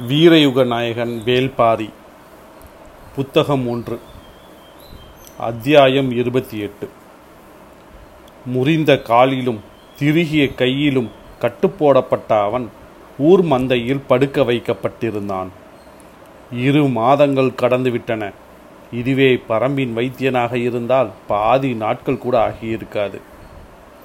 [0.00, 1.90] வீரயுக நாயகன் வேல்பாரி.
[3.16, 4.00] புத்தகம் ஒன்று.
[5.38, 6.88] அத்தியாயம் இருபத்தி எட்டு.
[8.46, 9.60] முறிந்த காலிலும்
[9.98, 12.68] திருகிய கையிலும் கட்டுப்போடப்பட்ட அவன்
[13.18, 15.48] ஊர் மந்தையில் படுக்க வைக்கப்பட்டிருந்தான்.
[16.52, 18.32] இரு மாதங்கள் கடந்துவிட்டன
[18.92, 23.20] இதுவே பரம்பின் வைத்தியனாக இருந்தால் பாதி நாட்கள் கூட ஆகியிருக்காது.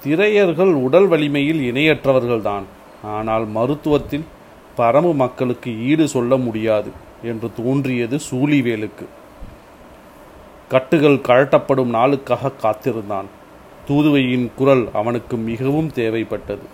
[0.04, 2.62] திரையர்கள் உடல் வலிமையில் இணையற்றவர்கள்தான்.
[3.02, 4.24] ஆனால் மருத்துவத்தில்
[4.76, 6.90] பரமு மக்களுக்கு ஈடு சொல்ல முடியாது
[7.22, 9.06] என்று தோன்றியது சூழிவேலுக்கு
[10.68, 13.26] கட்டுகள் கழட்டப்படும் நாளுக்காக காத்திருந்தான்.
[13.88, 16.66] தூதுவையின் குரல் அவனுக்கு மிகவும் தேவைப்பட்டது.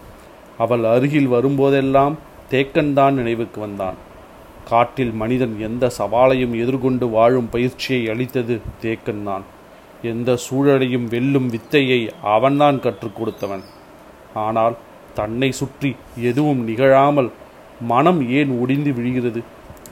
[0.59, 2.15] அவள் அருகில் வரும்போதெல்லாம்
[2.51, 3.95] தேக்கன்தான் நினைவுக்கு வந்தான்.
[4.69, 9.45] காட்டில் மனிதன் எந்த சவாலையும் எதிர்கொண்டு வாழும் பயிற்சியை அளித்தது தேக்கன்தான்.
[10.03, 13.65] எந்த சூழலையும் வெல்லும் வித்தையை அவன்தான் கற்றுக் கொடுத்தவன்.
[14.35, 14.77] ஆனால்
[15.15, 17.31] தன்னை சுற்றி எதுவும் நிகழாமல்
[17.81, 19.43] மனம் ஏன் ஒடிந்து விழுகிறது?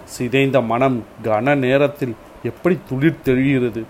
[0.04, 3.82] சிதைந்த மனம் கன நேரத்தில் எப்படி துளிர் தெழுகிறது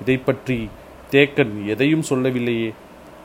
[0.00, 0.68] இதை பற்றி
[1.10, 2.72] தேக்கன் எதையும் சொல்லவில்லையே.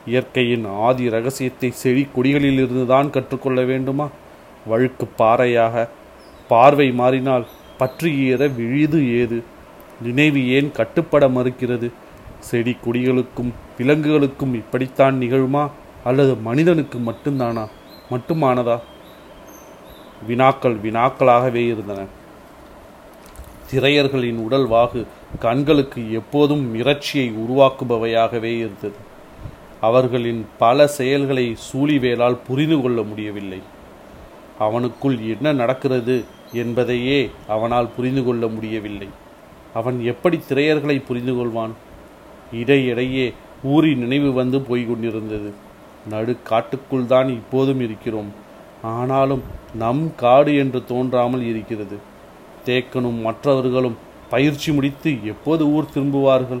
[0.06, 4.08] இயற்கையின் ஆதி ரகசியத்தை செடி கொடிகளிலிருந்து தான் கற்றுக்கொள்ள வேண்டுமா?
[4.66, 5.88] வழுக்கு பாறையாக
[6.48, 7.46] பார்வை மாறினால்
[7.78, 9.42] பற்றி ஏற விழிது ஏது?
[10.02, 11.90] நினைவு ஏன் கட்டுப்பட மறுக்கிறது?
[12.38, 15.70] செடி கொடிகளுக்கும் விலங்குகளுக்கும் இப்படித்தான் நிகழுமா?
[16.04, 17.68] அல்லது மனிதனுக்கு மட்டும்தானா?
[18.10, 18.80] மட்டுமானதா?
[20.26, 22.04] வினாக்கள் வினாக்களாகவே இருந்தன.
[23.72, 25.06] திரையர்களின் உடல் வாகு
[25.38, 28.94] கண்களுக்கு எப்போதும் மிரட்சியை உருவாக்குபவையாகவே இருந்தது.
[29.80, 33.60] அவர்களின் பல செயல்களை சூழிவேலால் புரிந்து கொள்ள முடியவில்லை.
[34.60, 39.08] அவனுக்குள் என்ன நடக்கிறது என்பதையே அவனால் புரிந்து கொள்ள முடியவில்லை.
[39.74, 41.70] அவன் எப்படி திரையர்களை புரிந்து கொள்வான்?
[42.52, 43.32] இடையிடையே
[43.64, 45.54] ஊரின் நினைவு வந்து போய்க் கொண்டிருந்தது
[46.10, 48.42] நடு காட்டுக்குள் தான் இப்போதும் இருக்கிறோம்.
[48.84, 49.42] ஆனாலும்
[49.74, 51.96] நம் காடு என்று தோன்றாமல் இருக்கிறது.
[52.64, 53.96] தேக்கனும் மற்றவர்களும்
[54.30, 56.60] பயிற்சி முடித்து எப்போது ஊர் திரும்புவார்கள்?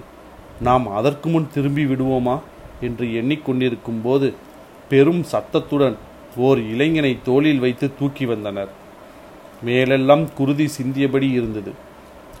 [0.60, 2.40] நாம் அதற்கு முன் திரும்பி விடுவோமா?
[2.80, 4.34] என்று எண்ணிக்கொண்டிருக்கும் போது
[4.88, 5.96] பெரும் சத்தத்துடன்
[6.36, 8.68] ஓர் இளைஞனை தோளில் வைத்து தூக்கி வந்தனர்.
[9.62, 11.72] மேலெல்லாம் குருதி சிந்தியபடி இருந்தது.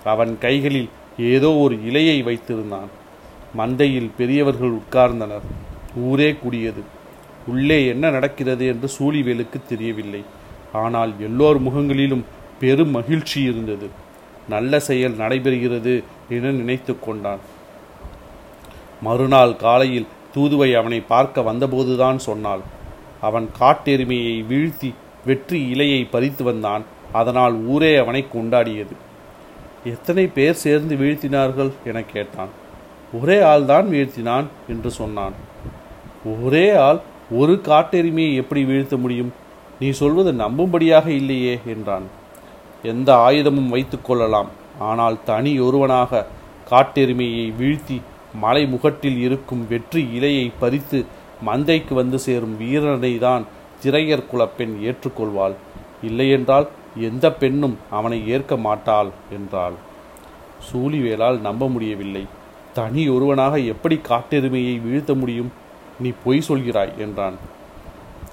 [0.04, 2.90] அவன் கைகளில் ஏதோ ஒரு இலையை வைத்திருந்தான்.
[3.58, 5.46] மந்தையில் பெரியவர்கள் உட்கார்ந்தனர்.
[5.96, 6.82] ஊரே கூடியது.
[7.46, 10.22] உள்ளே என்ன நடக்கிறது என்று சூழிவேலுக்கு தெரியவில்லை.
[10.72, 12.24] ஆனால் எல்லோர் முகங்களிலும்
[12.60, 13.88] பெரும் மகிழ்ச்சி இருந்தது.
[14.48, 15.92] நல்ல செயல் நடைபெறுகிறது
[16.28, 17.42] என நினைத்து கொண்டான்.
[19.02, 22.62] மறுநாள் காலையில் தூதுவை அவனை பார்க்க வந்தபோதுதான் சொன்னாள்.
[23.20, 24.90] அவன் காட்டெருமையை வீழ்த்தி
[25.24, 26.84] வெற்றி இலையை பறித்து வந்தான்.
[27.12, 28.94] அதனால் ஊரே அவனை கொண்டாடியது.
[29.84, 31.72] எத்தனை பேர் சேர்ந்து வீழ்த்தினார்கள்?
[31.84, 32.52] என கேட்டான்.
[33.12, 35.34] ஒரே ஆள்தான் வீழ்த்தினான் என்று சொன்னான்.
[36.42, 37.00] ஒரே ஆள்
[37.40, 39.30] ஒரு காட்டெருமையை எப்படி வீழ்த்த முடியும்?
[39.80, 42.06] நீ சொல்வது நம்பும்படியாக இல்லையே என்றான்.
[42.92, 44.50] எந்த ஆயுதமும் வைத்துக்கொள்ளலாம்
[44.88, 46.26] ஆனால் தனி ஒருவனாக
[46.70, 47.96] காட்டெருமையை வீழ்த்தி
[48.42, 50.98] மலை முகட்டில் இருக்கும் வெற்றி இலையை பறித்து
[51.48, 53.44] மந்தைக்கு வந்து சேரும் வீரனை தான்
[53.82, 55.54] திரையர் குலப்பெண் ஏற்றுக்கொள்வாள்.
[56.08, 56.66] இல்லையென்றால்
[57.08, 59.76] எந்த பெண்ணும் அவனை ஏற்க மாட்டாள் என்றாள்.
[60.68, 62.24] சூழிவேலால் நம்ப முடியவில்லை.
[62.78, 65.50] தனி ஒருவனாக எப்படி காட்டெருமையை வீழ்த்த முடியும்?
[66.00, 67.34] நீ பொய் சொல்கிறாய் என்றான்.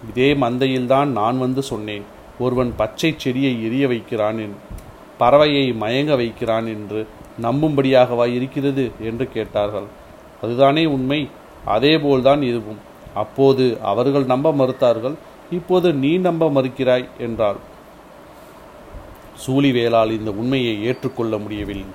[0.09, 2.03] இதே மந்தையில்தான் நான் வந்து சொன்னேன்
[2.39, 4.55] ஒருவன் பச்சை செடியை எரிய வைக்கிறான்
[5.19, 7.07] பறவையை மயங்க வைக்கிறான் என்று
[7.41, 9.83] நம்பும்படியாகவா இருக்கிறது என்று கேட்டார்கள்.
[10.41, 11.29] அதுதானே உண்மை?
[11.65, 12.79] அதேபோல்தான் இதுவும்.
[13.13, 15.13] அப்போது அவர்கள் நம்ப மறுத்தார்கள்
[15.51, 17.55] இப்போது நீ நம்ப மறுக்கிறாய் என்றாள்.
[19.47, 21.85] சூழிவேலால் இந்த உண்மையை ஏற்றுக்கொள்ள முடியவில்லை.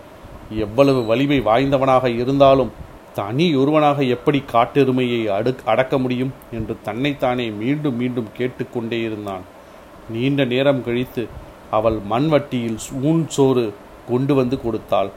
[0.50, 2.72] எவ்வளவு வலிமை வாய்ந்தவனாக இருந்தாலும்
[3.18, 9.44] தனி ஒருவனாக எப்படி காட்டெருமையை அடு அடக்க முடியும் என்று தன்னைத்தானே மீண்டும் மீண்டும் கேட்டுக்கொண்டே இருந்தான்.
[10.14, 11.22] நீண்ட நேரம் கழித்து
[11.70, 13.64] அவள் மண்வட்டியில் ஊன் சோறு
[14.10, 15.10] கொண்டு வந்து கொடுத்தாள்.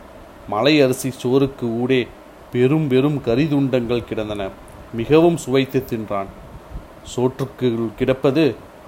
[0.47, 2.01] மலை அரிசி சோறுக்கு ஊடே
[2.53, 4.43] பெரும் பெரும் கரிதுண்டங்கள் கிடந்தன.
[4.93, 6.29] மிகவும் சுவைத்து தின்றான்.
[7.13, 7.67] சோற்றுக்கு
[7.99, 8.45] கிடப்பது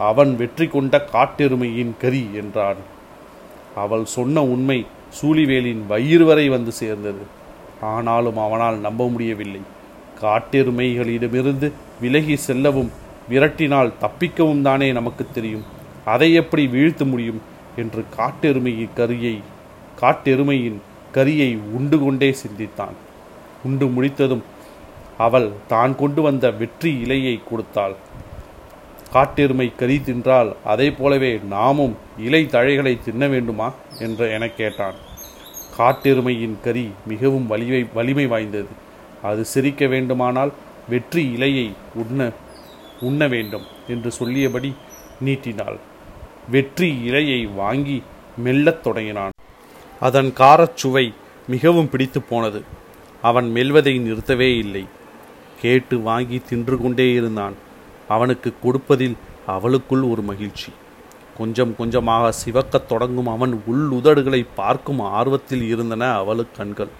[0.10, 2.82] அவன் வெற்றி கொண்ட காட்டெருமையின் கரி என்றான்.
[3.76, 4.80] அவள் சொன்ன உண்மை
[5.18, 7.24] சூழிவேலின் வயிறு வரை வந்து சேர்ந்தது.
[7.82, 9.62] ஆனாலும் அவனால் நம்ப முடியவில்லை.
[10.22, 12.92] காட்டெருமைகளிடமிருந்து விலகி செல்லவும்
[13.30, 15.64] விரட்டினால் தப்பிக்கவும் தானே நமக்கு தெரியும்.
[16.06, 17.42] அதை எப்படி வீழ்த்த முடியும்
[17.76, 19.42] என்று காட்டெருமையின் கரியை
[20.02, 20.80] காட்டெருமையின்
[21.14, 22.96] கரியை உண்டு கொண்டே சிந்தித்தான்.
[23.64, 24.44] உண்டு முடித்ததும்
[25.18, 27.96] அவள் தான் கொண்டு வந்த வெற்றி இலையை கொடுத்தாள்.
[29.14, 33.72] காட்டெருமை கறி தின்றால் அதை போலவே நாமும் இலை தழைகளை தின்ன வேண்டுமா?
[34.00, 34.94] என்று என கேட்டான்.
[35.82, 38.68] காட்டெருமையின் கறி மிகவும் வலிமை வலிமை வாய்ந்தது.
[39.22, 40.54] அது சிரிக்க வேண்டுமானால்
[40.90, 42.32] வெற்றி இலையை உண்ண
[43.00, 44.74] உண்ண வேண்டும் என்று சொல்லியபடி
[45.20, 45.78] நீட்டினாள்.
[46.50, 48.04] வெற்றி இலையை வாங்கி
[48.38, 49.32] மெல்லத் தொடங்கினான்.
[50.00, 51.14] அதன் காரச் சுவை
[51.48, 52.64] மிகவும் பிடித்து போனது.
[53.22, 54.86] அவன் மெல்வதை நிறுத்தவே இல்லை.
[55.62, 57.54] கேட்டு வாங்கி தின்று கொண்டே இருந்தான்.
[58.08, 60.72] அவனுக்கு கொடுப்பதில் அவளுக்குள் ஒரு மகிழ்ச்சி.
[61.42, 66.92] கொஞ்சம் கொஞ்சமாக சிவக்கத் தொடங்கும் அவன் உள் உதடுகளை பார்க்கும் ஆர்வத்தில் இருந்தன அவளு கண்கள்.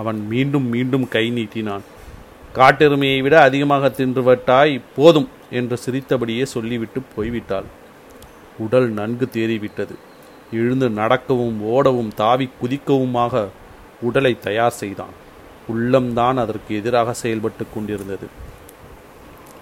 [0.00, 1.84] அவன் மீண்டும் மீண்டும் கை நீட்டினான்.
[2.58, 7.68] காட்டெருமையை விட அதிகமாக தின்றுவிட்டாய் போதும் என்று சிரித்தபடியே சொல்லிவிட்டு போய்விட்டாள்.
[8.58, 9.94] உடல் நன்கு தேறிவிட்டது.
[10.52, 13.44] எழுந்து நடக்கவும் ஓடவும் தாவி குதிக்கவுமாக
[14.00, 15.14] உடலை தயார் செய்தான்.
[15.72, 18.26] உள்ளம்தான் அதற்கு எதிராக செயல்பட்டு கொண்டிருந்தது.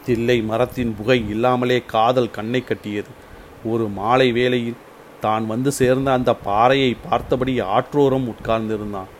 [0.06, 3.12] தில்லை மரத்தின் புகை இல்லாமலே காதல் கண்ணை கட்டியது.
[3.64, 4.80] ஒரு மாலை வேளையில்
[5.20, 9.10] தான் வந்து சேர்ந்த அந்த பாறையை பார்த்தபடி ஆற்றோரம் உட்கார்ந்திருந்தான்.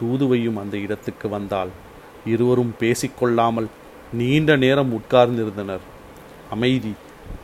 [0.00, 1.68] தூதுவையும் அந்த இடத்துக்கு வந்தால்
[2.24, 3.66] இருவரும் பேசிக்கொள்ளாமல்
[4.12, 5.84] நீண்ட நேரம் உட்கார்ந்திருந்தனர்.
[6.50, 6.92] அமைதி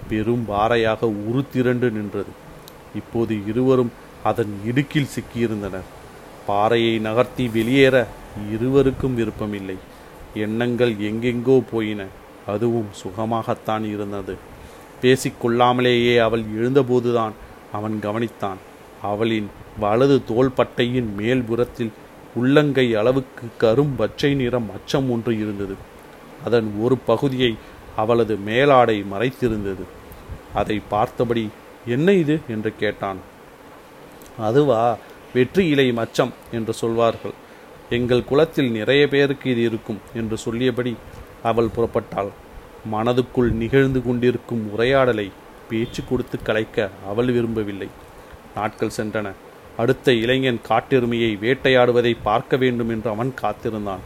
[0.08, 2.32] பெரும் பாறையாக உருத்திரண்டு நின்றது.
[2.94, 3.92] இப்போது இருவரும்
[4.24, 5.88] அதன் இடுக்கில் சிக்கியிருந்தனர்.
[6.46, 8.06] பாறையை நகர்த்தி வெளியேற
[8.52, 9.76] இருவருக்கும் விருப்பமில்லை.
[10.34, 12.04] எண்ணங்கள் எங்கெங்கோ போயின.
[12.46, 14.36] அதுவும் சுகமாகத்தான் இருந்தது.
[15.02, 17.32] பேசிக்கொள்ளாமலேயே அவள் எழுந்தபோதுதான்
[17.72, 18.56] அவன் கவனித்தான்.
[19.02, 21.90] அவளின் வலது தோள்பட்டையின் மேல்புறத்தில்
[22.34, 25.74] உள்ளங்கை அளவுக்கு கரும் பச்சை நிறம் அச்சம் ஒன்று இருந்தது.
[26.44, 27.56] அதன் ஒரு பகுதியை
[27.96, 29.84] அவளது மேலாடை மறைத்திருந்தது.
[30.54, 31.48] அதை பார்த்தபடி
[31.86, 32.40] என்ன இது?
[32.48, 33.16] என்று கேட்டான்.
[34.38, 34.96] அதுவா
[35.34, 37.32] வெற்றி இலை மச்சம் என்று சொல்வார்கள்.
[37.90, 40.96] எங்கள் குலத்தில் நிறைய பேருக்கு இது இருக்கும் என்று சொல்லியபடி
[41.42, 42.30] அவள் புறப்பட்டாள்.
[42.90, 45.30] மனதுக்குள் நிகழ்ந்து கொண்டிருக்கும் உரையாடலை
[45.70, 47.88] பேச்சு கொடுத்து கலைக்க அவள் விரும்பவில்லை.
[48.54, 49.32] நாட்கள் சென்றன.
[49.76, 53.98] அடுத்த இளைஞன் காட்டெருமையை வேட்டையாடுவதை பார்க்க வேண்டும் என்று அவன் காத்திருந்தான்.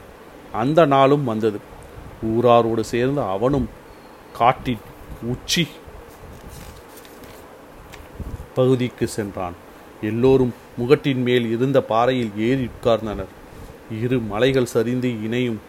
[0.52, 1.60] அந்த நாளும் வந்தது.
[2.26, 3.68] ஊராரோடு சேர்ந்து அவனும்
[4.32, 4.78] காட்டின்
[5.22, 5.68] உச்சி
[8.54, 9.52] பகுதிக்கு சென்றான்.
[10.00, 13.32] எல்லோரும் முகட்டின் மேல் இருந்த பாறையில் ஏறி உட்கார்ந்தனர்.
[14.02, 15.60] இரு மலைகள் சரிந்து இணையும்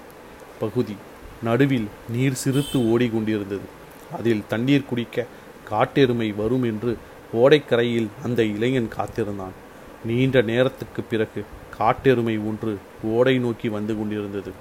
[0.59, 0.95] பகுதி.
[1.43, 3.67] நடுவில் நீர் சிறுத்து ஓடிக்கொண்டிருந்தது.
[4.17, 5.25] அதில் தண்ணீர் குடிக்க
[5.69, 6.97] காட்டெருமை வரும் என்று
[7.33, 9.55] ஓடைக்கரையில் அந்த இளைஞன் காத்திருந்தான்.
[10.05, 11.45] நீண்ட நேரத்துக்கு பிறகு
[11.77, 14.51] காட்டெருமை ஒன்று ஓடை நோக்கி வந்து கொண்டிருந்தது.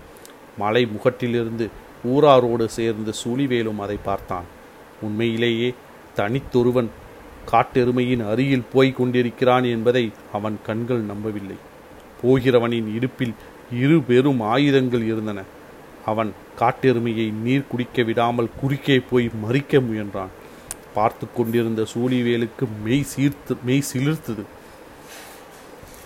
[0.59, 1.69] மலை முகட்டிலிருந்து
[2.09, 4.45] ஊராரோடு சேர்ந்து சூழிவேலும் அதை பார்த்தான்.
[5.03, 5.75] உண்மையிலேயே
[6.17, 6.91] தனித்தொருவன்
[7.53, 11.57] காட்டெருமையின் அருகில் போய்க் கொண்டிருக்கிறான் என்பதை அவன் கண்கள் நம்பவில்லை.
[12.23, 13.35] போகிறவனின் இடுப்பில்
[13.73, 15.43] இரு பெரும் ஆயுதங்கள் இருந்தன.
[16.11, 16.31] அவன்
[16.61, 20.33] காட்டெருமையை நீர் குடிக்க விடாமல் குறுக்கே போய் மறிக்க முயன்றான்.
[20.95, 24.45] பார்த்து கொண்டிருந்த சூழிவேலுக்கு மெய் சீர்த்து மெய் சிலிர்த்தது.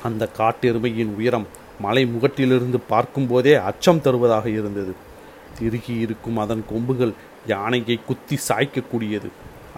[0.02, 1.46] அந்த காட்டெருமையின் உயரம்
[1.80, 4.92] மலை முகட்டிலிருந்து பார்க்கும்போதே அச்சம் தருவதாக இருந்தது.
[5.58, 7.12] திருகி இருக்கும் அதன் கொம்புகள்
[7.46, 9.28] யானையை குத்தி சாய்க்கக்கூடியது.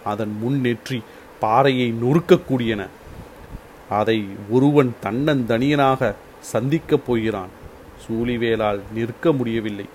[0.05, 0.99] அதன் முன் நெற்றி
[1.41, 2.83] பாறையை நொறுக்கக்கூடியன.
[3.89, 4.19] அதை
[4.51, 6.15] ஒருவன் தன்னந்தனியனாக
[6.53, 7.53] சந்திக்கப் போகிறான்.
[8.05, 9.87] சூழிவேலால் நிற்க முடியவில்லை.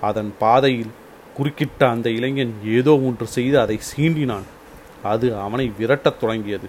[0.00, 0.90] அதன் பாதையில்
[1.38, 4.46] குறுக்கிட்ட அந்த இளைஞன் ஏதோ ஒன்று செய்து அதை சீண்டினான்.
[5.02, 6.68] அது அவனை விரட்டத் தொடங்கியது.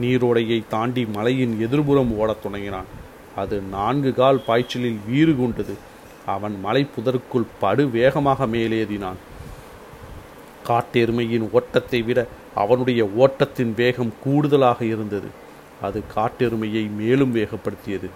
[0.00, 2.84] நீரோடையை தாண்டி மலையின் எதிர்புறம் ஓடத் தொடங்கினான்.
[3.36, 5.74] அது நான்கு கால் பாய்ச்சலில் வீறு கொண்டது.
[6.26, 9.16] அவன் மலை புதருக்குள் படு வேகமாக மேலேறினான்.
[10.66, 15.26] காட்டெருமையின் ஓட்டத்தை விட அவனுடைய ஓட்டத்தின் வேகம் கூடுதலாக இருந்தது.
[15.82, 18.10] அது காட்டெருமையை மேலும் வேகப்படுத்தியது.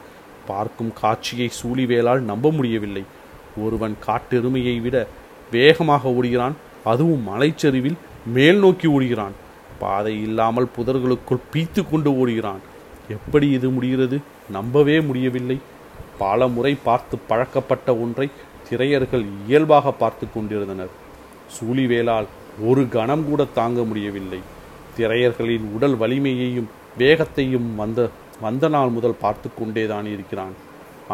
[0.47, 3.05] பார்க்கும் காட்சியை சூழிவேலால் நம்ப முடியவில்லை.
[3.65, 4.97] ஒருவன் காட்டெருமையை விட
[5.53, 7.99] வேகமாக ஓடுகிறான் அதுவும் மலைச்சரிவில்
[8.37, 9.37] மேல் நோக்கி ஓடுகிறான்.
[9.83, 12.63] பாதை இல்லாமல் புதர்களுக்குள் பீத்து கொண்டு ஓடுகிறான்.
[13.17, 14.17] எப்படி இது முடிகிறது?
[14.51, 15.59] நம்பவே முடியவில்லை.
[16.19, 18.27] பல முறை பார்த்து பழக்கப்பட்ட ஒன்றை
[18.69, 20.93] திரையர்கள் இயல்பாக பார்த்து கொண்டிருந்தனர்.
[21.57, 22.29] சூழிவேலால்
[22.69, 24.41] ஒரு கணம் கூட தாங்க முடியவில்லை.
[24.97, 28.09] திரையர்களின் உடல் வலிமையையும் வேகத்தையும் வந்த
[28.41, 30.55] வந்த நாள் முதல் பார்த்து கொண்டேதான் இருக்கிறான்.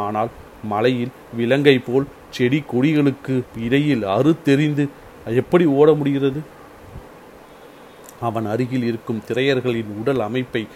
[0.05, 0.31] ஆனால்
[0.73, 4.89] மலையில் விலங்கை போல் செடி கொடிகளுக்கு இடையில் அறுத்தெறிந்து
[5.27, 6.41] எப்படி ஓட முடிகிறது?
[8.21, 10.67] அவன் அருகில் இருக்கும் திரையர்களின் உடல் அமைப்பை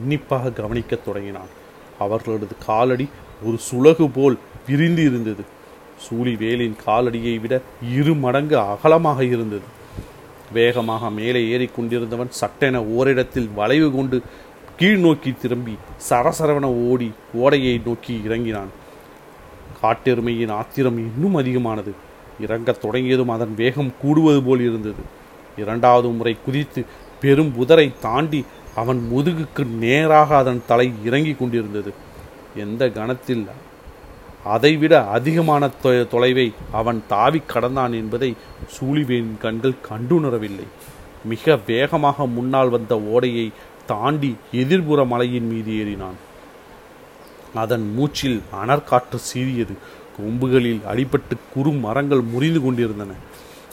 [0.00, 1.50] உன்னிப்பாக கவனிக்கத் தொடங்கினான்.
[1.98, 3.08] அவர்களது காலடி
[3.42, 5.44] ஒரு சுலகு போல் விரிந்து இருந்தது.
[6.04, 7.60] சூழிவேலின் காலடியை விட
[7.92, 9.66] இரு மடங்கு அகலமாக இருந்தது.
[10.52, 14.22] வேகமாக மேலே ஏறிக்கொண்டிருந்தவன் சட்டென ஓரிடத்தில் வளைவு கொண்டு
[14.76, 15.74] கீழ் நோக்கி திரும்பி
[16.08, 18.80] சரசரவன ஓடி ஓடையை நோக்கி இறங்கினான்.
[19.82, 21.94] காட்டெருமையின் ஆத்திரம் இன்னும் அதிகமானது.
[22.40, 25.02] இறங்கத் தொடங்கியதும் அதன் வேகம் கூடுவது போல் இருந்தது.
[25.56, 26.84] இரண்டாவது முறை குதித்து
[27.20, 31.92] பெரும் புதரை தாண்டி அவன் முதுகுக்கு நேராக அதன் தலை இறங்கி கொண்டிருந்தது.
[32.56, 33.46] எந்த கணத்தில்
[34.44, 38.36] அதைவிட அதிகமான தொலைவை அவன் தாவி கடந்தான் என்பதை
[38.78, 40.66] சூழிவேன் கண்கள் கண்டுணரவில்லை.
[41.24, 43.50] மிக வேகமாக முன்னால் வந்த ஓடையை
[43.86, 46.18] தாண்டி எதிர்புற மலையின் மீது ஏறினான்.
[47.54, 49.76] அதன் மூச்சில் அனற்காற்று சீறியது
[50.20, 53.12] கொம்புகளில் அடிபட்டு குறு மரங்கள் முறிந்து கொண்டிருந்தன.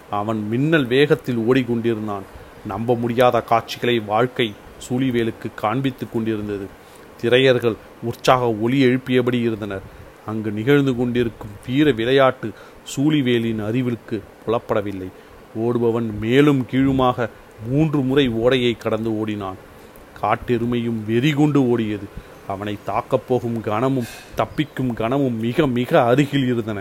[0.09, 2.21] அவன் மின்னல் வேகத்தில் ஓடிக்கொண்டிருந்தான்.
[2.65, 4.53] நம்ப முடியாத காட்சிகளை வாழ்க்கை
[4.89, 6.65] சூழிவேலுக்கு காண்பித்துக் கொண்டிருந்தது.
[7.21, 9.81] திரையர்கள் உற்சாக ஒளி எழுப்பியபடி இருந்தனர்.
[10.25, 12.51] அங்கு நிகழ்ந்து கொண்டிருக்கும் வீர விளையாட்டு
[12.95, 15.07] சூழிவேலின் அறிவிற்கு புலப்படவில்லை.
[15.55, 17.29] ஓடுபவன் மேலும் கீழுமாக
[17.69, 19.55] மூன்று முறை ஓடையை கடந்து ஓடினான்.
[20.21, 22.03] காட்டெருமையும் வெறிகொண்டு ஓடியது.
[22.53, 26.79] அவனை தாக்கப்போகும் கணமும் தப்பிக்கும் கணமும் மிக மிக அருகில் இருந்தன.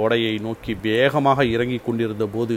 [0.00, 2.54] ஓடையை நோக்கி வேகமாக இறங்கிக் கொண்டிருந்த போது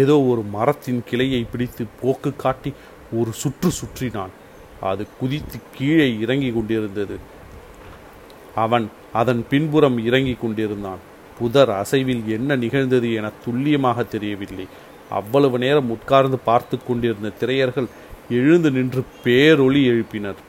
[0.00, 2.70] ஏதோ ஒரு மரத்தின் கிளையை பிடித்து போக்கு காட்டி
[3.12, 4.32] ஒரு சுற்று சுற்றினான்.
[4.80, 7.16] அது குதித்து கீழே இறங்கிக் கொண்டிருந்தது.
[8.64, 8.86] அவன்
[9.20, 11.02] அதன் பின்புறம் இறங்கிக் கொண்டிருந்தான்.
[11.38, 14.66] புதர் அசைவில் என்ன நிகழ்ந்தது என துல்லியமாக தெரியவில்லை.
[15.10, 17.88] அவ்வளவு நேரம் உட்கார்ந்து பார்த்து கொண்டிருந்த திரையர்கள்
[18.40, 20.40] எழுந்து நின்று பேரொளி எழுப்பினர்.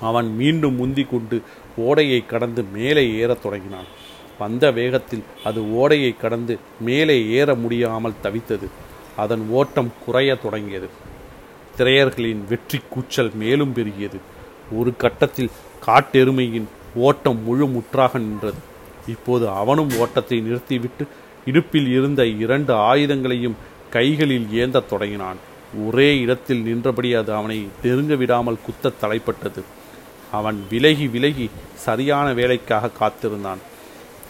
[0.00, 1.42] அவன் மீண்டும் முந்தி கொண்டு
[1.76, 3.88] ஓடையை கடந்து மேலே ஏறத் தொடங்கினான்.
[4.38, 8.68] வந்த வேகத்தில் அது ஓடையை கடந்து மேலே ஏற முடியாமல் தவித்தது.
[9.16, 10.88] அதன் ஓட்டம் குறைய தொடங்கியது.
[11.76, 14.18] திரையர்களின் வெற்றி கூச்சல் மேலும் பெருகியது.
[14.72, 15.50] ஒரு கட்டத்தில்
[15.86, 16.64] காட்டெருமையின்
[16.94, 18.56] ஓட்டம் முழு முற்றாக நின்றது.
[19.08, 21.06] இப்போது அவனும் ஓட்டத்தை நிறுத்திவிட்டு
[21.44, 23.54] இடுப்பில் இருந்த இரண்டு ஆயுதங்களையும்
[23.90, 25.36] கைகளில் ஏந்தத் தொடங்கினான்.
[25.86, 29.62] ஒரே இடத்தில் நின்றபடி அது அவனை நெருங்க விடாமல் குத்த தலைப்பட்டது.
[30.32, 33.58] அவன் விலகி விலகி சரியான வேலைக்காக காத்திருந்தான்.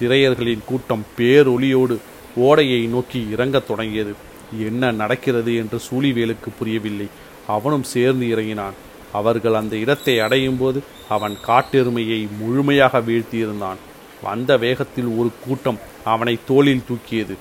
[0.00, 1.98] திரையர்களின் கூட்டம் பேரொலியோடு
[2.36, 4.14] ஓடையை நோக்கி இறங்கத் தொடங்கியது.
[4.58, 7.06] என்ன நடக்கிறது என்று சூழிவேலுக்கு புரியவில்லை.
[7.46, 8.72] அவனும் சேர்ந்து இறங்கினான்.
[9.12, 13.76] அவர்கள் அந்த இடத்தை அடையும் போது அவன் காட்டெருமையை முழுமையாக வீழ்த்தியிருந்தான்.
[14.22, 17.36] வந்த வேகத்தில் ஒரு கூட்டம் அவனை தோளில் தூக்கியது.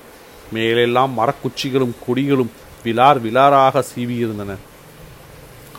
[0.52, 2.48] மேலெல்லாம் மரக்குச்சிகளும் கொடிகளும்
[2.84, 4.56] விலார் விலாராக சீவியிருந்தன.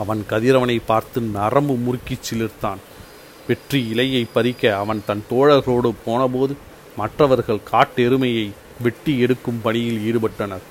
[0.04, 2.82] அவன் கதிரவனை பார்த்து நரம்பு முறுக்கி சிலிர்த்தான்.
[3.48, 6.54] வெற்றி இலையை பறிக்க அவன் தன் தோழர்களோடு போனபோது
[7.02, 8.46] மற்றவர்கள் காட்டெருமையை
[8.86, 10.66] வெட்டி எடுக்கும் பணியில் ஈடுபட்டனர்.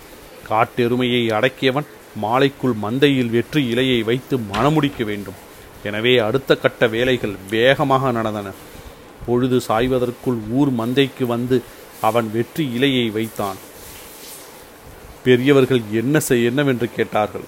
[0.50, 1.88] காட்டெருமையை அடக்கியவன்
[2.22, 5.38] மாலைக்குள் மந்தையில் வெற்றி இலையை வைத்து மணமுடிக்க வேண்டும்.
[5.88, 8.48] எனவே அடுத்த கட்ட வேலைகள் வேகமாக நடந்தன.
[9.26, 11.56] பொழுது சாய்வதற்குள் ஊர் மந்தைக்கு வந்து
[12.08, 13.58] அவன் வெற்றி இலையை வைத்தான்.
[15.24, 17.46] பெரியவர்கள் என்ன செய் என்னவென்று கேட்டார்கள்?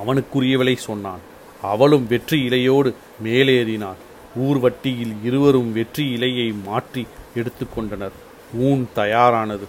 [0.00, 1.22] அவனுக்குரியவளை சொன்னான்.
[1.62, 4.00] அவளும் வெற்றி இலையோடு மேலேறினாள்.
[4.38, 8.16] ஊர்வட்டியில் இருவரும் வெற்றி இலையை மாற்றி எடுத்துக்கொண்டனர்
[8.58, 9.66] ஊன் தயாரானது.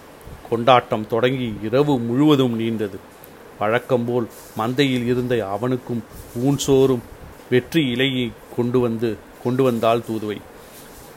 [0.50, 2.98] கொண்டாட்டம் தொடங்கி இரவு முழுவதும் நீண்டது
[3.58, 6.02] வழக்கம்போல் மந்தையில் இருந்த அவனுக்கும்
[6.44, 7.02] ஊன் சோறும்
[7.50, 10.38] வெற்றி இலையை கொண்டு வந்து கொண்டு வந்தால் தூதுவை.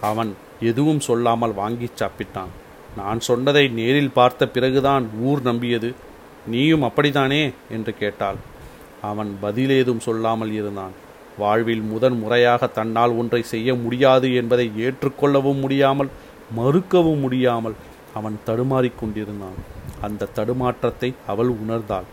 [0.02, 2.52] அவன் எதுவும் சொல்லாமல் வாங்கி சாப்பிட்டான்.
[2.98, 5.94] நான் சொன்னதை நேரில் பார்த்த பிறகுதான் ஊர் நம்பியது.
[6.48, 7.52] நீயும் அப்படித்தானே?
[7.70, 8.36] என்று கேட்டாள்.
[9.02, 10.96] அவன் பதிலேதும் சொல்லாமல் இருந்தான்.
[11.38, 16.10] வாழ்வில் முதன் முறையாக தன்னால் ஒன்றை செய்ய முடியாது என்பதை ஏற்றுக்கொள்ளவும் முடியாமல்
[16.58, 17.78] மறுக்கவும் முடியாமல்
[18.14, 19.60] அவன் தடுமாறிக்கொண்டிருந்தான்
[20.02, 22.08] அந்த தடுமாற்றத்தை அவள் உணர்ந்தாள்.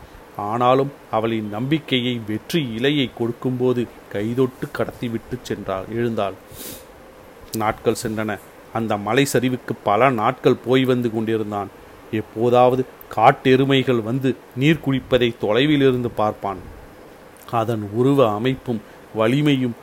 [0.50, 6.36] ஆனாலும் அவளின் நம்பிக்கையை வெற்றி இலையை கொடுக்கும்போது கைதொட்டு கடத்திவிட்டு சென்றாள் எழுந்தாள்.
[7.56, 8.38] நாட்கள் சென்றன.
[8.72, 11.70] அந்த மலை சரிவுக்கு பல நாட்கள் போய் வந்து கொண்டிருந்தான்.
[12.20, 16.60] எப்போதாவது காட்டெருமைகள் வந்து நீர் குடிப்பதை தொலைவிலிருந்து பார்ப்பான்.
[17.50, 18.80] அதன் உருவ அமைப்பும்
[19.14, 19.74] வலிமையும்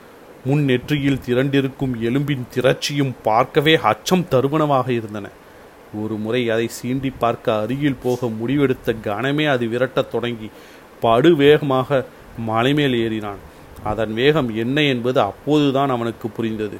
[0.44, 5.28] முன் நெற்றியில் திரண்டிருக்கும் எலும்பின் திரட்சியும் பார்க்கவே அச்சம் தருவனவாக இருந்தன.
[5.94, 10.50] ஒரு முறை அதை சீண்டி பார்க்க அருகில் போக முடிவெடுத்த கணமே அது விரட்டத் தொடங்கி
[11.00, 12.06] படு வேகமாக
[12.48, 13.42] மலைமேல் ஏறினான்.
[13.84, 16.76] அதன் வேகம் என்ன என்பது அப்போதுதான் அவனுக்கு புரிந்தது.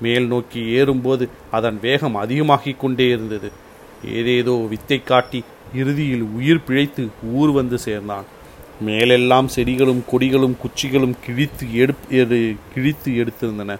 [0.00, 3.50] மேல் நோக்கி ஏறும்போது அதன் வேகம் அதிகமாகிக் கொண்டே இருந்தது.
[4.12, 8.24] ஏதேதோ வித்தை காட்டி இறுதியில் உயிர் பிழைத்து ஊர் வந்து சேர்ந்தான்.
[8.80, 13.76] மேலெல்லாம் செடிகளும் கொடிகளும் குச்சிகளும் கிழித்து எடு கிழித்து எடுத்திருந்தன.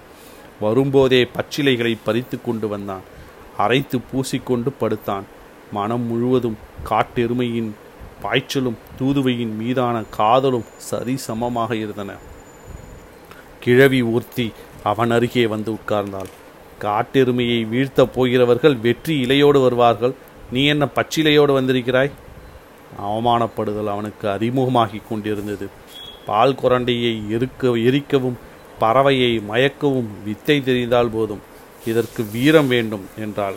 [0.60, 3.04] வரும்போதே பச்சிலைகளை பறித்து கொண்டு வந்தான்.
[3.58, 5.22] அரைத்து பூசிக்கொண்டு படுத்தான்.
[5.72, 7.70] மனம் முழுவதும் காட்டெருமையின்
[8.22, 12.14] பாய்ச்சலும் தூதுவையின் மீதான காதலும் சரி சமமாக இருந்தன.
[13.60, 14.52] கிழவி ஊர்த்தி
[14.82, 16.30] அவன் அருகே வந்து உட்கார்ந்தாள்.
[16.80, 20.14] காட்டெருமையை வீழ்த்தப் போகிறவர்கள் வெற்றி இலையோடு வருவார்கள்.
[20.52, 22.10] நீ என்ன பச்சிலையோடு வந்திருக்கிறாய்?
[22.98, 25.68] அவமானப்படுதல் அவனுக்கு அறிமுகமாகிக் கொண்டிருந்தது.
[26.26, 28.38] பால் குரண்டையை எருக்க எரிக்கவும்
[28.80, 31.40] பறவையை மயக்கவும் வித்தை தெரிந்தால் போதும்.
[31.86, 33.54] இதற்கு வீரம் வேண்டும் என்றால்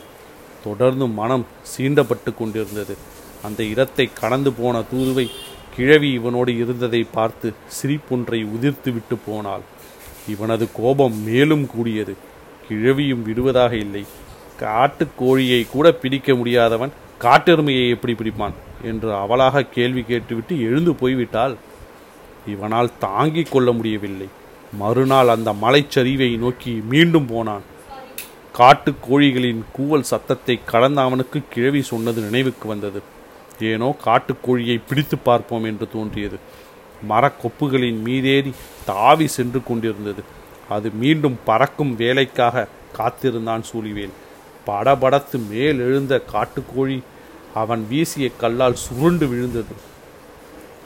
[0.63, 1.45] தொடர்ந்து மனம்
[1.77, 2.97] சீண்டப்பட்டு கொண்டிருந்தது.
[3.43, 5.29] அந்த இடத்தை கடந்து போன தூதுவை
[5.75, 9.61] கிழவி இவனோடு இருந்ததை பார்த்து சிரிப்பொன்றை உதிர்த்து விட்டு போனாள்.
[10.27, 12.15] இவனது கோபம் மேலும் கூடியது.
[12.69, 14.05] கிழவியும் விடுவதாக இல்லை.
[14.59, 18.53] காட்டுக்கோழியை கூட பிடிக்க முடியாதவன் காட்டெருமையை எப்படி பிடிப்பான்?
[18.83, 21.55] என்று அவளாக கேள்வி கேட்டுவிட்டு எழுந்து போய்விட்டால்
[22.47, 24.27] இவனால் தாங்கிக் கொள்ள முடியவில்லை.
[24.77, 27.65] மறுநாள் அந்த மலைச்சரிவை நோக்கி மீண்டும் போனான்.
[28.51, 33.01] காட்டு கோழிகளின் கூவல் சத்தத்தை கடந்த அவனுக்கு கிழவி சொன்னது நினைவுக்கு வந்தது.
[33.59, 36.37] ஏனோ காட்டுக்கோழியை பிடித்து பார்ப்போம் என்று தோன்றியது.
[37.09, 38.51] மரக்கொப்புகளின் மீதேறி
[38.85, 40.23] தாவி சென்று கொண்டிருந்தது.
[40.69, 44.13] அது மீண்டும் பறக்கும் வேலைக்காக காத்திருந்தான் சூழிவேல்.
[44.67, 46.97] படபடத்து மேல் எழுந்த காட்டுக்கோழி
[47.53, 49.75] அவன் வீசிய கல்லால் சுருண்டு விழுந்தது.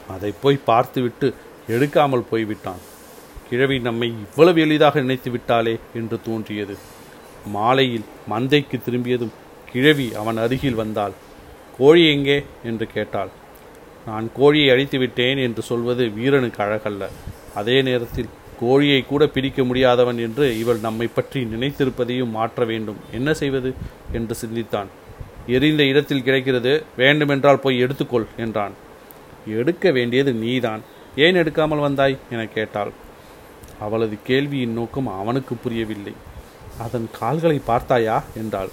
[0.08, 1.34] அதை போய் பார்த்துவிட்டு
[1.68, 2.82] எடுக்காமல் போய்விட்டான்.
[3.50, 6.76] கிழவி நம்மை இவ்வளவு எளிதாக நினைத்து விட்டாளே என்று தோன்றியது.
[7.46, 9.32] மாலையில் மந்தைக்கு திரும்பியதும்
[9.72, 11.12] கிழவி அவன் அருகில் வந்தாள்.
[11.78, 12.44] கோழி எங்கே?
[12.64, 13.28] என்று கேட்டாள்.
[14.06, 17.08] நான் கோழியை அழித்து விட்டேன் என்று சொல்வது வீரனுக்கு அழகல்ல.
[17.54, 18.28] அதே நேரத்தில்
[18.60, 22.96] கோழியை கூட பிடிக்க முடியாதவன் என்று இவள் நம்மை பற்றி நினைத்திருப்பதையும் மாற்ற வேண்டும்.
[23.12, 23.74] என்ன செய்வது?
[24.12, 24.86] என்று சிந்தித்தான்.
[25.48, 26.82] எரிந்த இடத்தில் கிடைக்கிறது?
[26.96, 28.72] வேண்டுமென்றால் போய் எடுத்துக்கொள் என்றான்.
[29.46, 30.80] எடுக்க வேண்டியது நீதான்.
[31.16, 32.16] ஏன் எடுக்காமல் வந்தாய்?
[32.30, 32.92] என கேட்டாள்.
[33.80, 36.12] அவளது கேள்வியின் நோக்கம் அவனுக்கு புரியவில்லை.
[36.78, 38.24] அதன் கால்களை பார்த்தாயா?
[38.36, 38.68] என்றாள்.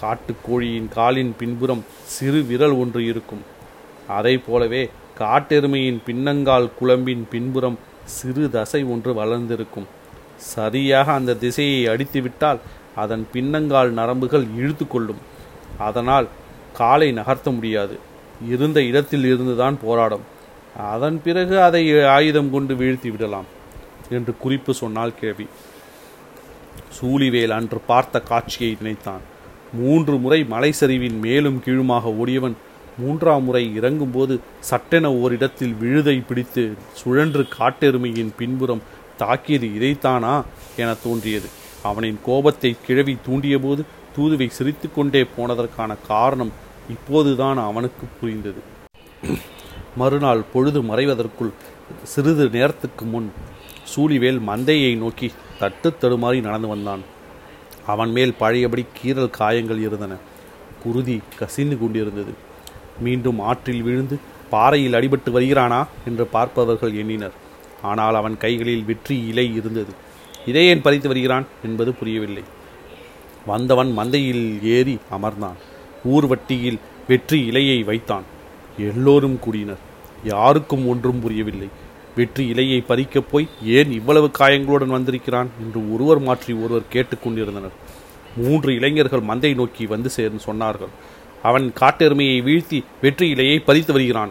[0.00, 3.42] காட்டுக்கோழியின் காலின் பின்புறம் சிறு விரல் ஒன்று இருக்கும்.
[4.08, 9.86] அதை போலவே காட்டெருமையின் பின்னங்கால் குழம்பின் பின்புறம் சிறு தசை ஒன்று வளர்ந்திருக்கும்.
[10.36, 12.58] சரியாக அந்த திசையை அடித்துவிட்டால்
[12.94, 15.32] அதன் பின்னங்கால் நரம்புகள் இழுத்து கொள்ளும்
[15.78, 16.28] அதனால்
[16.72, 17.98] காலை நகர்த்த முடியாது.
[18.48, 20.24] இருந்த இடத்தில் இருந்துதான் போராடும்.
[20.78, 23.44] அதன் பிறகு அதை ஆயுதம் கொண்டு வீழ்த்தி விடலாம்
[24.10, 25.46] என்று குறிப்பு சொன்னால் கேள்வி.
[27.00, 29.20] சூழிவேல் அன்று பார்த்த காட்சியை நினைத்தான்.
[29.72, 32.56] மூன்று முறை மலை சரிவின் மேலும் கீழுமாக ஓடியவன்
[32.98, 38.82] மூன்றாம் முறை இறங்கும்போது சட்டென ஓரிடத்தில் விழுதை பிடித்து சுழன்று காட்டெருமையின் பின்புறம்
[39.16, 40.42] தாக்கியது இதைத்தானா
[40.76, 41.48] என தோன்றியது.
[41.82, 43.84] அவனின் கோபத்தை கிழவி தூண்டியபோது
[44.16, 46.52] தூதுவை சிரித்துக்கொண்டே போனதற்கான காரணம்
[46.94, 48.60] இப்போதுதான் அவனுக்கு புரிந்தது.
[50.00, 51.52] மறுநாள் பொழுது மறைவதற்குள்
[52.12, 53.28] சிறிது நேரத்துக்கு முன்
[53.92, 55.28] சூழிவேல் மந்தையை நோக்கி
[55.60, 57.02] தட்டு தடுமாறி நடந்து வந்தான்.
[57.92, 60.12] அவன் மேல் பழையபடி கீறல் காயங்கள் இருந்தன.
[60.82, 62.32] குருதி கசிந்து கொண்டிருந்தது.
[63.06, 64.16] மீண்டும் ஆற்றில் விழுந்து
[64.52, 67.36] பாறையில் அடிபட்டு வருகிறானா என்று பார்ப்பவர்கள் எண்ணினர்.
[67.90, 69.92] ஆனால் அவன் கைகளில் வெற்றி இலை இருந்தது.
[70.50, 72.44] இதை ஏன் பறித்து வருகிறான் என்பது புரியவில்லை.
[73.46, 75.58] வந்தவன் மந்தையில் ஏறி அமர்ந்தான்.
[76.04, 76.78] ஊர்வட்டியில்
[77.08, 78.22] வெற்றி இலையை வைத்தான்.
[78.78, 79.78] எல்லோரும் கூடினர்.
[80.24, 81.68] யாருக்கும் ஒன்றும் புரியவில்லை.
[82.16, 87.70] வெற்றி இலையை பறிக்கப் போய் ஏன் இவ்வளவு காயங்களுடன் வந்திருக்கிறான் என்று ஒருவர் மாற்றி ஒருவர் கேட்டுக்கொண்டிருந்தனர்
[88.36, 90.92] மூன்று இளைஞர்கள் மந்தை நோக்கி வந்து சேர்ந்து சொன்னார்கள்.
[91.42, 94.30] அவன் காட்டெருமையை வீழ்த்தி வெற்றி இலையை பறித்து வருகிறான்.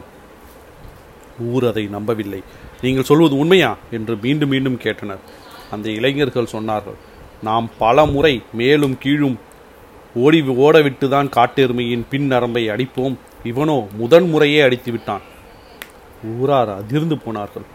[1.39, 2.43] ஊர் அதை நம்பவில்லை.
[2.81, 3.77] நீங்கள் சொல்வது உண்மையா?
[3.91, 5.19] என்று மீண்டும் மீண்டும் கேட்டனர்.
[5.71, 6.95] அந்த இளைஞர்கள் சொன்னார்கள்.
[7.43, 9.37] நாம் பல முறை மேலும் கீழும்
[10.15, 13.15] ஓடி ஓடவிட்டுதான் காட்டெருமையின் பின் நரம்பை அடிப்போம்.
[13.43, 15.23] இவனோ முதன் முறையே அடித்து விட்டான்
[16.33, 17.65] ஊரார் அதிர்ந்து போனார்கள்.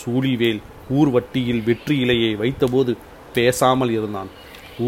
[0.00, 2.92] சூழிவேல் ஊர் வட்டியில் வெற்றி இலையை வைத்தபோது
[3.36, 4.30] பேசாமல் இருந்தான்.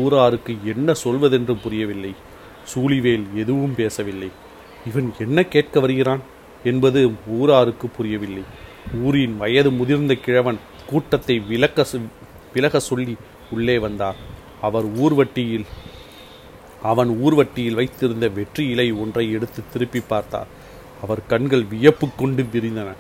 [0.01, 2.12] ஊராருக்கு என்ன சொல்வதென்று புரியவில்லை.
[2.73, 4.31] சூழிவேல் எதுவும் பேசவில்லை.
[4.88, 6.23] இவன் என்ன கேட்க வருகிறான்
[6.64, 7.01] என்பது
[7.38, 8.44] ஊராருக்கு புரியவில்லை.
[9.05, 10.59] ஊரின் வயது முதிர்ந்த கிழவன்
[10.90, 11.87] கூட்டத்தை விலக்க
[12.55, 13.14] விலக சொல்லி
[13.50, 14.16] உள்ளே வந்தார்
[14.61, 15.66] அவர் ஊர்வட்டியில்
[16.83, 20.46] அவன் ஊர்வட்டியில் வைத்திருந்த வெற்றி இலை ஒன்றை எடுத்து திருப்பி பார்த்தார்.
[21.02, 22.90] அவர் கண்கள் வியப்பு கொண்டு விரிந்தன.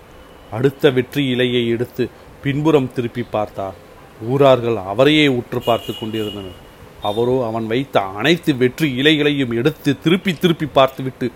[0.52, 2.08] அடுத்த வெற்றி இலையை எடுத்து
[2.42, 3.74] பின்புறம் திருப்பி பார்த்தார்.
[4.28, 6.60] ஊரார்கள் அவரையே உற்று பார்த்து கொண்டிருந்தனர்.
[7.02, 11.28] அவரோ அவன் வைத்த அனைத்து வெற்றி இலைகளையும் எடுத்து திருப்பி திருப்பி பார்த்துவிட்டு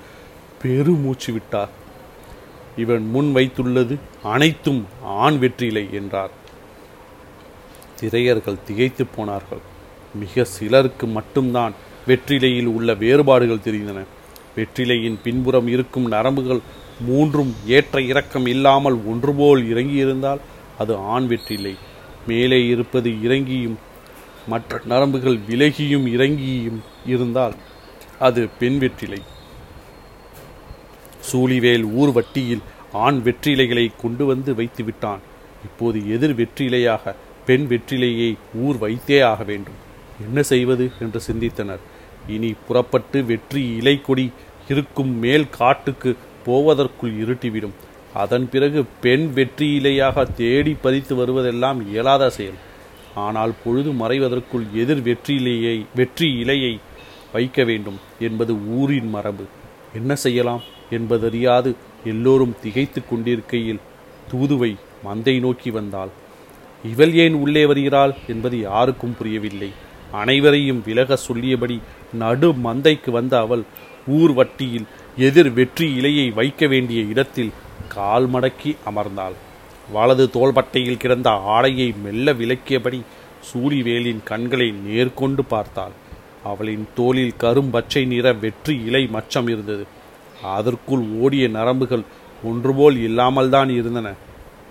[0.62, 1.72] பெருமூச்சு விட்டார்.
[2.76, 6.30] இவன் முன் வைத்துள்ளது அனைத்தும் ஆண் வெற்றிலை என்றார்.
[8.00, 9.62] திரையர்கள் திகைத்து போனார்கள்.
[10.14, 11.74] மிக சிலருக்கு மட்டும்தான்
[12.06, 13.98] வெற்றிலையில் உள்ள வேறுபாடுகள் தெரிந்தன.
[14.56, 16.60] வெற்றிலையின் பின்புறம் இருக்கும் நரம்புகள்
[17.00, 20.40] மூன்றும் ஏற்ற இறக்கம் இல்லாமல் ஒன்றுபோல் இறங்கியிருந்தால்
[20.78, 21.74] அது ஆண் வெற்றிலை.
[22.26, 23.76] மேலே இருப்பது இறங்கியும்
[24.46, 27.54] மற்ற நரம்புகள் விலகியும் இறங்கியும் இருந்தால்
[28.18, 29.20] அது பெண் வெற்றிலை.
[31.32, 35.20] சூழிவேல் ஊர் வட்டியில் ஆண் வெற்றிலைகளை கொண்டு வந்து வைத்து விட்டான்
[35.64, 37.14] இப்போது எதிர் வெற்றிலையாக
[37.48, 38.30] பெண் வெற்றிலையை
[38.64, 39.78] ஊர் வைத்தே ஆக வேண்டும்.
[40.26, 41.82] என்ன செய்வது என்று சிந்தித்தனர்.
[42.34, 44.26] இனி புறப்பட்டு வெற்றி இலை கொடி
[44.72, 46.10] இருக்கும் மேல் காட்டுக்கு
[46.46, 47.76] போவதற்குள் இருட்டிவிடும்.
[48.22, 52.58] அதன் பிறகு பெண் வெற்றி இலையாக தேடி பறித்து வருவதெல்லாம் இயலாத செயல்.
[53.26, 56.74] ஆனால் பொழுது மறைவதற்குள் எதிர் வெற்றியிலையை வெற்றி இலையை
[57.34, 59.44] வைக்க வேண்டும் என்பது ஊரின் மரபு.
[59.98, 60.62] என்ன செய்யலாம்
[60.96, 61.70] என்பதறியாது
[62.12, 63.84] எல்லோரும் திகைத்து கொண்டிருக்கையில்
[64.30, 64.72] தூதுவை
[65.06, 66.12] மந்தை நோக்கி வந்தாள்.
[66.84, 69.70] இவள் ஏன் உள்ளே வருகிறாள் என்பது யாருக்கும் புரியவில்லை.
[70.12, 71.80] அனைவரையும் விலக சொல்லியபடி
[72.14, 73.64] நடு மந்தைக்கு வந்த அவள்
[74.06, 74.86] ஊர் வட்டியில்
[75.16, 77.52] எதிர் வெற்றி இலையை வைக்க வேண்டிய இடத்தில்
[77.88, 79.36] கால் மடக்கி அமர்ந்தாள்.
[79.92, 83.00] வலது தோள்பட்டையில் கிடந்த ஆடையை மெல்ல விலக்கியபடி
[83.48, 85.92] சூரிவேலின் கண்களை நேர்கொண்டு பார்த்தாள்.
[86.44, 89.86] அவளின் தோளில் கரும்பச்சை நிற வெற்றி இலை மச்சம் இருந்தது.
[90.42, 92.04] அதற்குள் ஓடிய நரம்புகள்
[92.44, 94.14] ஒன்றுபோல் இல்லாமல்தான் இருந்தன.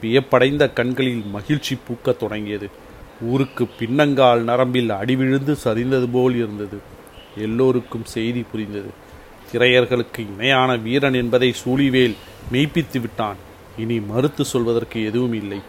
[0.01, 2.69] வியப்படைந்த கண்களில் மகிழ்ச்சி பூக்கத் தொடங்கியது.
[3.21, 6.77] ஊருக்கு பின்னங்கால் நரம்பில் அடிவிழுந்து சரிந்தது போல் இருந்தது.
[7.38, 8.89] எல்லோருக்கும் செய்தி புரிந்தது.
[9.51, 12.15] திரையர்களுக்கு இணையான வீரன் என்பதை சூழிவேல்
[12.51, 13.36] மெய்ப்பித்து விட்டான்.
[13.77, 15.60] இனி மறுத்து சொல்வதற்கு எதுவும் இல்லை.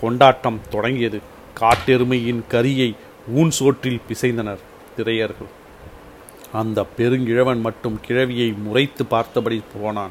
[0.00, 1.20] கொண்டாட்டம் தொடங்கியது.
[1.60, 2.94] காட்டெருமையின் கரியை
[3.28, 4.58] ஊன் சோற்றில் பிசைந்தனர்
[4.96, 5.52] திரையர்கள்.
[6.52, 10.10] அந்த பெருங்கிழவன் மட்டும் கிழவியை முறைத்து பார்த்தபடி போனான்.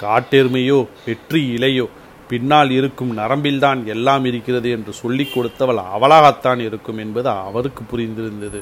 [0.00, 1.88] காட்டெருமையோ வெற்றி இலையோ
[2.30, 8.60] பின்னால் இருக்கும் நரம்பில்தான் எல்லாம் இருக்கிறது என்று சொல்லிக் கொடுத்தவள் அவளாகத்தான் இருக்கும் என்பது அவருக்கு புரிந்திருந்தது.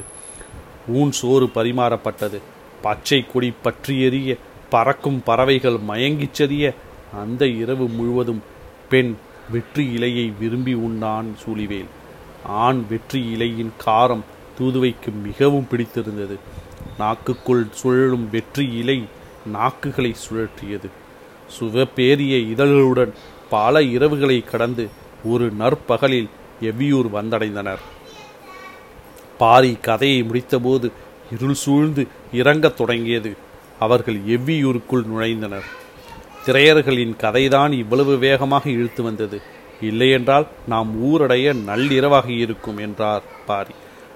[0.87, 2.39] ஊன் சோறு பரிமாறப்பட்டது.
[2.81, 4.37] பச்சை கொடி பற்றி எறிய
[4.69, 6.73] பறக்கும் பறவைகள் மயங்கிச் செறிய
[7.21, 8.41] அந்த இரவு முழுவதும்
[8.89, 9.13] பெண்
[9.51, 11.89] வெற்றி இலையை விரும்பி உண்ணான் சூழிவேல்.
[12.43, 14.25] ஆண் வெற்றி இலையின் காரம்
[14.57, 16.37] தூதுவைக்கு மிகவும் பிடித்திருந்தது.
[16.99, 18.99] நாக்குக்குள் சுழலும் வெற்றி இலை
[19.53, 20.89] நாக்குகளை சுழற்றியது.
[21.59, 23.13] சுவப்பேரிய இதழ்களுடன்
[23.49, 24.89] பல இரவுகளை கடந்து
[25.23, 26.29] ஒரு நற்பகலில்
[26.61, 27.79] எவ்வியூர் வந்தடைந்தனர்.
[29.37, 30.91] பாரி கதையை முடித்தபோது
[31.31, 33.35] இருள் சூழ்ந்து இறங்கத் தொடங்கியது.
[33.79, 35.67] அவர்கள் எவ்வியூருக்குள் நுழைந்தனர்.
[36.45, 39.41] திரையர்களின் கதைதான் இவ்வளவு வேகமாக இழுத்து வந்தது.
[39.81, 43.73] இல்லையென்றால் நாம் ஊரடைய நள்ளிரவாக இருக்கும் என்றார் பாரி.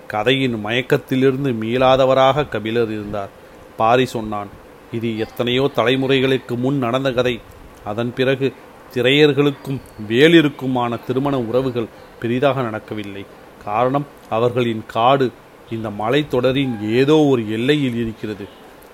[0.07, 3.29] கதையின் மயக்கத்திலிருந்து மீளாதவராக கபிலர் இருந்தார்.
[3.77, 4.47] பாரி சொன்னான்
[4.91, 7.39] இது எத்தனையோ தலைமுறைகளுக்கு முன் நடந்த கதை.
[7.83, 8.53] அதன் பிறகு
[8.95, 9.79] திரையர்களுக்கும்
[10.09, 13.25] வேலிருக்குமான திருமண உறவுகள் பெரிதாக நடக்கவில்லை.
[13.65, 15.27] காரணம் அவர்களின் காடு
[15.69, 18.45] இந்த மலைத்தொடரின் ஏதோ ஒரு எல்லையில் இருக்கிறது.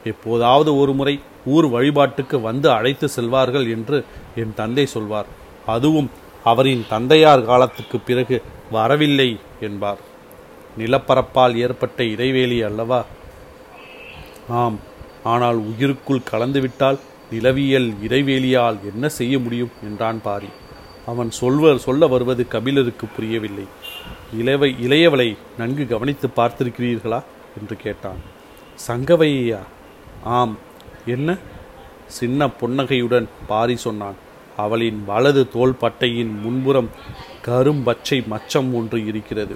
[0.03, 3.97] எப்போதாவது ஒரு முறை ஊர் வழிபாட்டுக்கு வந்து அழைத்து செல்வார்கள் என்று
[4.35, 5.29] என் தந்தை சொல்வார்.
[5.65, 6.09] அதுவும்
[6.43, 8.37] அவரின் தந்தையார் காலத்துக்கு பிறகு
[8.71, 10.01] வரவில்லை என்பார்.
[10.77, 13.05] நிலப்பரப்பால் ஏற்பட்ட இடைவேளி அல்லவா?
[14.49, 14.79] ஆம்
[15.23, 16.99] ஆனால் உயிருக்குள் கலந்துவிட்டால்
[17.31, 20.47] நிலவியல் இடைவேளியால் என்ன செய்ய முடியும் என்றான் பாரி.
[21.05, 23.63] அவன் சொல்வர் சொல்ல வருவது கபிலருக்கு புரியவில்லை.
[24.37, 27.23] இளவை இளையவளை நன்கு கவனித்து பார்த்திருக்கிறீர்களா?
[27.61, 28.17] என்று கேட்டான்.
[28.87, 29.59] சங்கவையா?
[30.23, 30.57] ஆம்.
[31.05, 31.37] என்ன?
[32.07, 34.15] சின்ன புன்னகையுடன் பாரி சொன்னான்.
[34.57, 36.89] அவளின் வலது தோள்பட்டையின் முன்புறம்
[37.45, 39.55] கரும்பச்சை மச்சம் ஒன்று இருக்கிறது.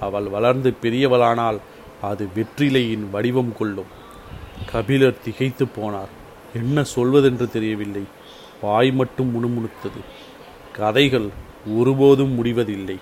[0.00, 1.58] அவள் வளர்ந்து பெரியவளானால்
[2.02, 4.02] அது வெற்றிலையின் வடிவம் கொள்ளும்.
[4.72, 6.22] கபிலர் திகைத்து போனார்.
[6.54, 8.02] என்ன சொல்வதென்று தெரியவில்லை.
[8.60, 10.00] வாய் மட்டும் முணுமுணுத்தது.
[10.72, 11.28] கதைகள்
[11.66, 12.98] ஒருபோதும் முடிவதில்லை.